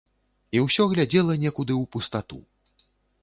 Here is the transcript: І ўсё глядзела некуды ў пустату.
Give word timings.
І 0.55 0.61
ўсё 0.65 0.83
глядзела 0.93 1.35
некуды 1.43 1.73
ў 1.81 1.83
пустату. 1.97 2.39